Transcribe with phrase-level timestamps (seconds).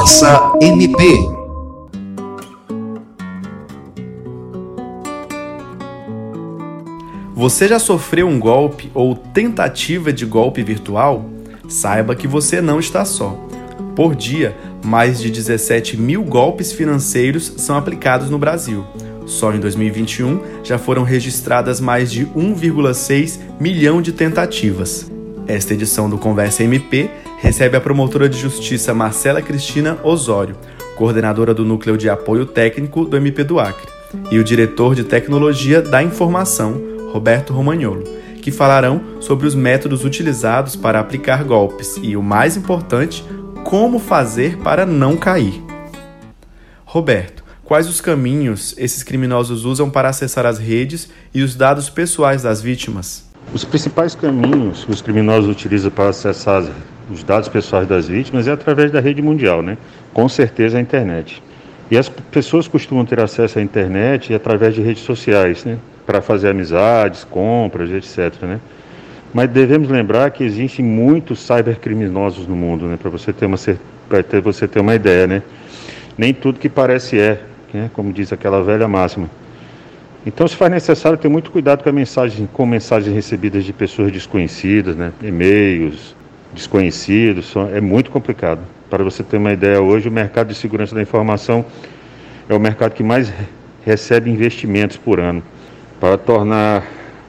[0.00, 1.04] Conversa MP.
[7.34, 11.26] Você já sofreu um golpe ou tentativa de golpe virtual?
[11.68, 13.38] Saiba que você não está só.
[13.94, 18.86] Por dia, mais de 17 mil golpes financeiros são aplicados no Brasil.
[19.26, 25.10] Só em 2021 já foram registradas mais de 1,6 milhão de tentativas.
[25.46, 27.10] Esta edição do Conversa MP
[27.40, 30.56] recebe a promotora de justiça Marcela Cristina Osório,
[30.96, 33.88] coordenadora do Núcleo de Apoio Técnico do MP do Acre,
[34.30, 36.80] e o diretor de Tecnologia da Informação,
[37.12, 38.04] Roberto Romagnolo,
[38.42, 43.24] que falarão sobre os métodos utilizados para aplicar golpes e, o mais importante,
[43.64, 45.62] como fazer para não cair.
[46.84, 52.42] Roberto, Quais os caminhos esses criminosos usam para acessar as redes e os dados pessoais
[52.42, 53.30] das vítimas?
[53.54, 56.64] Os principais caminhos que os criminosos utilizam para acessar
[57.10, 59.76] os dados pessoais das vítimas é através da rede mundial, né?
[60.12, 61.42] Com certeza a internet.
[61.90, 65.76] E as pessoas costumam ter acesso à internet através de redes sociais, né?
[66.06, 68.60] Para fazer amizades, compras, etc, né?
[69.32, 72.96] Mas devemos lembrar que existem muitos cybercriminosos no mundo, né?
[72.96, 73.56] Para você ter uma
[74.08, 75.42] para você ter uma ideia, né?
[76.16, 77.40] Nem tudo que parece é
[77.72, 79.30] né, como diz aquela velha máxima.
[80.24, 84.94] Então se faz necessário ter muito cuidado com, mensagem, com mensagens recebidas de pessoas desconhecidas,
[84.94, 86.14] né, e-mails
[86.52, 88.60] desconhecidos, é muito complicado.
[88.88, 91.64] Para você ter uma ideia, hoje o mercado de segurança da informação
[92.48, 93.32] é o mercado que mais
[93.84, 95.42] recebe investimentos por ano
[96.00, 96.84] para tornar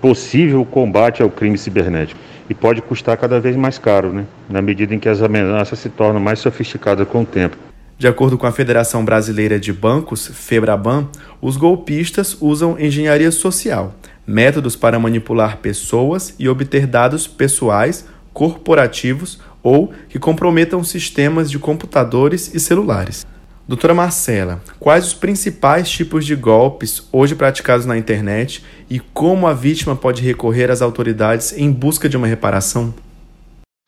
[0.00, 2.20] possível o combate ao crime cibernético.
[2.48, 4.24] E pode custar cada vez mais caro, né?
[4.50, 7.56] na medida em que as ameaças se tornam mais sofisticadas com o tempo.
[7.96, 11.08] De acordo com a Federação Brasileira de Bancos, FEBRABAN,
[11.40, 13.94] os golpistas usam engenharia social,
[14.26, 18.04] métodos para manipular pessoas e obter dados pessoais,
[18.34, 23.24] corporativos ou que comprometam sistemas de computadores e celulares.
[23.66, 29.54] Doutora Marcela, quais os principais tipos de golpes hoje praticados na internet e como a
[29.54, 32.92] vítima pode recorrer às autoridades em busca de uma reparação?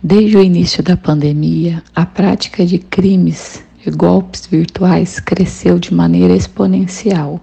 [0.00, 6.36] Desde o início da pandemia, a prática de crimes de golpes virtuais cresceu de maneira
[6.36, 7.40] exponencial.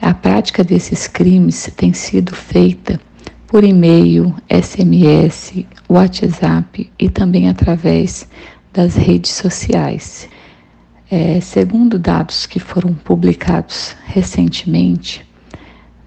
[0.00, 3.00] A prática desses crimes tem sido feita
[3.46, 8.28] por e-mail, SMS, WhatsApp e também através
[8.72, 10.28] das redes sociais.
[11.10, 15.24] É, segundo dados que foram publicados recentemente,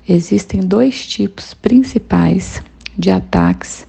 [0.07, 2.61] existem dois tipos principais
[2.97, 3.87] de ataques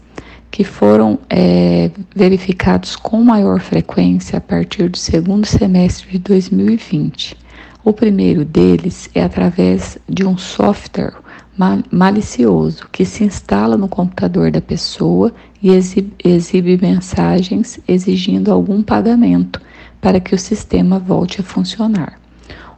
[0.50, 7.36] que foram é, verificados com maior frequência a partir do segundo semestre de 2020.
[7.82, 11.14] O primeiro deles é através de um software
[11.90, 19.60] malicioso que se instala no computador da pessoa e exibe, mensagens exigindo algum pagamento
[20.00, 22.18] para que o sistema volte a funcionar.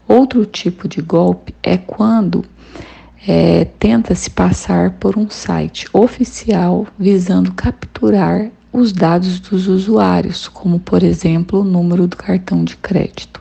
[0.08, 2.44] Outro tipo de golpe é quando
[3.26, 11.02] é, tenta-se passar por um site oficial visando capturar os dados dos usuários, como por
[11.02, 13.40] exemplo o número do cartão de crédito.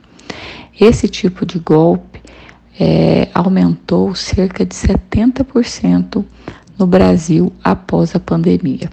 [0.79, 2.10] Esse tipo de golpe
[2.83, 6.25] é, aumentou cerca de 70%
[6.79, 8.89] no Brasil após a pandemia.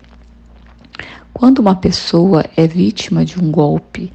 [1.33, 4.13] Quando uma pessoa é vítima de um golpe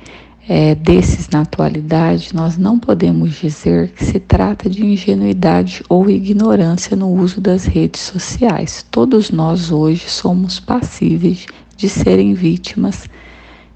[0.48, 6.96] é, desses na atualidade, nós não podemos dizer que se trata de ingenuidade ou ignorância
[6.96, 8.86] no uso das redes sociais.
[8.92, 13.10] Todos nós hoje somos passíveis de serem vítimas,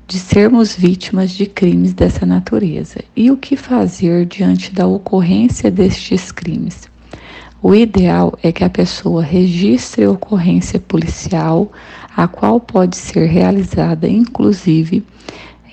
[0.08, 3.04] de sermos vítimas de crimes dessa natureza.
[3.14, 6.90] E o que fazer diante da ocorrência destes crimes?
[7.62, 11.70] O ideal é que a pessoa registre a ocorrência policial,
[12.16, 15.04] a qual pode ser realizada, inclusive,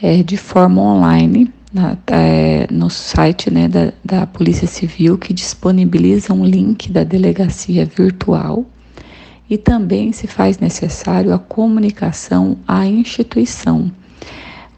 [0.02, 6.32] é, de forma online na, é, no site né, da, da Polícia Civil, que disponibiliza
[6.32, 8.64] um link da delegacia virtual
[9.48, 13.92] e também se faz necessário a comunicação à instituição.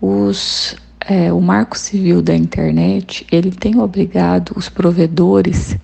[0.00, 5.76] Os, é, o Marco Civil da Internet ele tem obrigado os provedores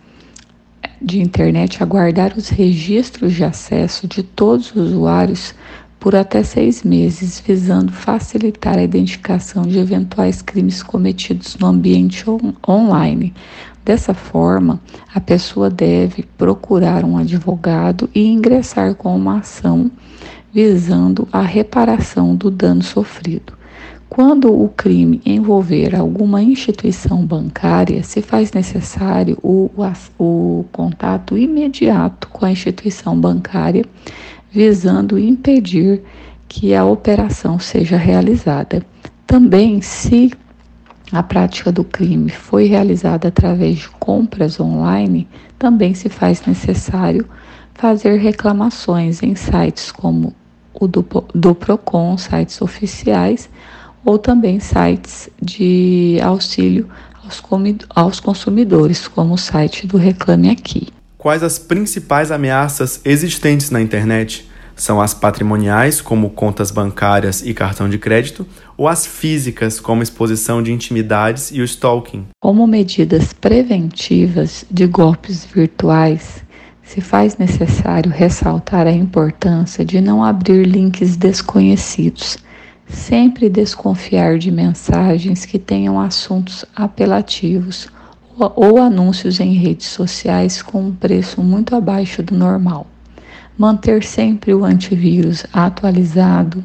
[1.00, 5.54] de internet a guardar os registros de acesso de todos os usuários
[5.98, 12.52] por até seis meses, visando facilitar a identificação de eventuais crimes cometidos no ambiente on
[12.68, 13.32] online.
[13.84, 14.80] Dessa forma,
[15.14, 19.90] a pessoa deve procurar um advogado e ingressar com uma ação
[20.52, 23.52] visando a reparação do dano sofrido.
[24.14, 32.28] Quando o crime envolver alguma instituição bancária, se faz necessário o, o, o contato imediato
[32.28, 33.86] com a instituição bancária
[34.50, 36.02] visando impedir
[36.46, 38.84] que a operação seja realizada.
[39.26, 40.30] Também, se
[41.10, 45.26] a prática do crime foi realizada através de compras online,
[45.58, 47.26] também se faz necessário
[47.72, 50.34] fazer reclamações em sites como
[50.74, 51.02] o do,
[51.34, 53.48] do PROCON, sites oficiais,
[54.04, 56.88] ou também sites de auxílio
[57.22, 57.42] aos,
[57.90, 60.88] aos consumidores, como o site do Reclame Aqui.
[61.16, 64.50] Quais as principais ameaças existentes na internet?
[64.74, 68.46] São as patrimoniais, como contas bancárias e cartão de crédito,
[68.76, 72.26] ou as físicas, como exposição de intimidades e o stalking?
[72.40, 76.42] Como medidas preventivas de golpes virtuais,
[76.82, 82.38] se faz necessário ressaltar a importância de não abrir links desconhecidos,
[82.92, 87.88] sempre desconfiar de mensagens que tenham assuntos apelativos
[88.38, 92.86] ou anúncios em redes sociais com um preço muito abaixo do normal.
[93.56, 96.64] Manter sempre o antivírus atualizado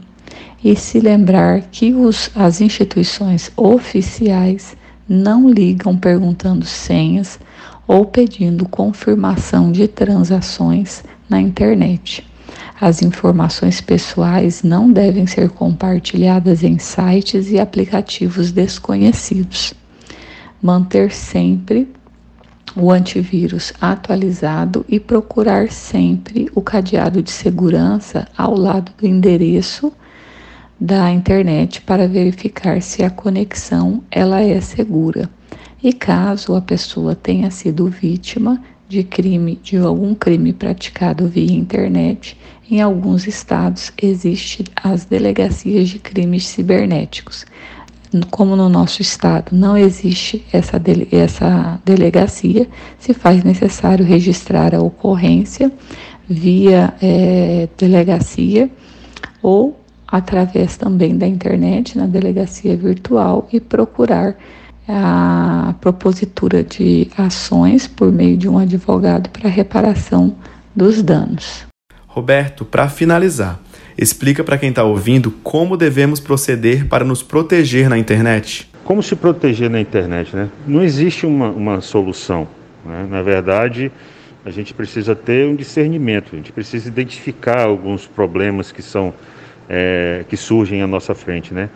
[0.63, 4.75] e se lembrar que os, as instituições oficiais
[5.07, 7.39] não ligam perguntando senhas
[7.87, 12.25] ou pedindo confirmação de transações na internet.
[12.79, 19.73] As informações pessoais não devem ser compartilhadas em sites e aplicativos desconhecidos.
[20.61, 21.91] Manter sempre
[22.75, 29.91] o antivírus atualizado e procurar sempre o cadeado de segurança ao lado do endereço
[30.79, 35.27] da internet para verificar se a conexão ela é segura.
[35.81, 42.37] E caso a pessoa tenha sido vítima de crime, de algum crime praticado via internet,
[42.69, 47.45] em alguns estados existe as delegacias de crimes cibernéticos.
[48.31, 52.67] Como no nosso estado não existe essa, dele, essa delegacia,
[52.97, 55.71] se faz necessário registrar a ocorrência
[56.27, 58.69] via é, delegacia
[59.41, 64.37] ou através também da internet, na delegacia virtual, e procurar
[64.87, 70.35] a propositura de ações por meio de um advogado para reparação
[70.75, 71.65] dos danos.
[72.07, 73.59] Roberto, para finalizar,
[73.97, 78.69] explica para quem está ouvindo como devemos proceder para nos proteger na internet.
[78.83, 80.49] Como se proteger na internet, né?
[80.65, 82.47] Não existe uma, uma solução.
[82.85, 83.05] Né?
[83.09, 83.91] Na verdade,
[84.45, 89.13] a gente precisa ter um discernimento, a gente precisa identificar alguns problemas que são
[89.67, 91.69] é, que surgem à nossa frente, né?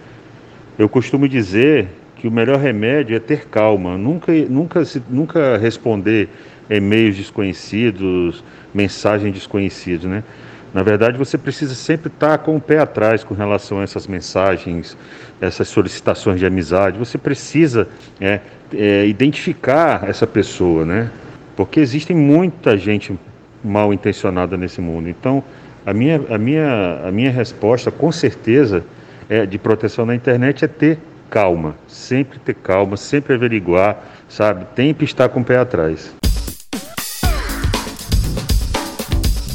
[0.79, 1.89] Eu costumo dizer
[2.21, 6.29] que o melhor remédio é ter calma, nunca, nunca, nunca responder
[6.69, 10.23] e-mails desconhecidos, mensagens desconhecidas, né?
[10.71, 14.95] Na verdade, você precisa sempre estar com o pé atrás com relação a essas mensagens,
[15.41, 17.00] essas solicitações de amizade.
[17.00, 17.88] Você precisa
[18.21, 18.39] é,
[18.71, 21.09] é, identificar essa pessoa, né?
[21.56, 23.18] Porque existe muita gente
[23.63, 25.09] mal intencionada nesse mundo.
[25.09, 25.44] Então,
[25.83, 28.85] a minha, a minha, a minha resposta, com certeza,
[29.27, 31.00] é, de proteção na internet é ter
[31.31, 33.98] calma, sempre ter calma, sempre averiguar,
[34.28, 34.68] sabe?
[34.75, 36.13] Sempre estar com o pé atrás.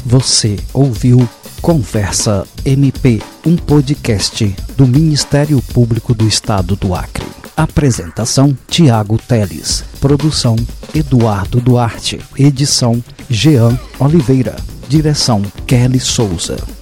[0.03, 1.29] Você ouviu
[1.61, 7.25] Conversa MP, um podcast do Ministério Público do Estado do Acre.
[7.55, 9.83] Apresentação: Tiago Teles.
[9.99, 10.55] Produção:
[10.95, 12.19] Eduardo Duarte.
[12.37, 14.55] Edição: Jean Oliveira.
[14.87, 16.76] Direção Kelly Souza.